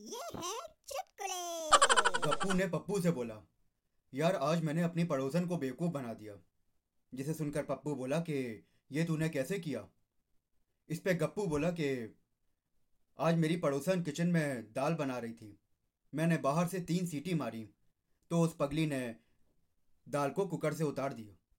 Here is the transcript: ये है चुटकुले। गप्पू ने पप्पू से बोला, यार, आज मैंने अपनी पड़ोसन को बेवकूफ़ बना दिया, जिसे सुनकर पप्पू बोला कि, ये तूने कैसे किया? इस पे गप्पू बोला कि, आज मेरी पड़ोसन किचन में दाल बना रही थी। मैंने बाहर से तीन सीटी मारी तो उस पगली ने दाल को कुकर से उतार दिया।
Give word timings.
ये 0.00 0.20
है 0.36 0.58
चुटकुले। 0.88 2.30
गप्पू 2.30 2.52
ने 2.52 2.66
पप्पू 2.66 3.00
से 3.00 3.10
बोला, 3.10 3.48
यार, 4.14 4.36
आज 4.36 4.64
मैंने 4.64 4.82
अपनी 4.82 5.04
पड़ोसन 5.04 5.46
को 5.46 5.56
बेवकूफ़ 5.56 5.92
बना 5.92 6.14
दिया, 6.14 6.34
जिसे 7.14 7.34
सुनकर 7.34 7.62
पप्पू 7.62 7.94
बोला 7.94 8.20
कि, 8.20 8.66
ये 8.92 9.04
तूने 9.04 9.28
कैसे 9.28 9.58
किया? 9.58 9.88
इस 10.88 11.00
पे 11.00 11.14
गप्पू 11.14 11.46
बोला 11.46 11.70
कि, 11.70 12.16
आज 13.18 13.36
मेरी 13.36 13.56
पड़ोसन 13.56 14.02
किचन 14.02 14.26
में 14.26 14.72
दाल 14.72 14.94
बना 14.94 15.18
रही 15.18 15.32
थी। 15.32 15.60
मैंने 16.14 16.36
बाहर 16.36 16.68
से 16.68 16.80
तीन 16.80 17.06
सीटी 17.06 17.34
मारी 17.34 17.70
तो 18.30 18.40
उस 18.40 18.56
पगली 18.56 18.86
ने 18.86 19.16
दाल 20.08 20.30
को 20.30 20.46
कुकर 20.46 20.74
से 20.74 20.84
उतार 20.84 21.12
दिया। 21.12 21.49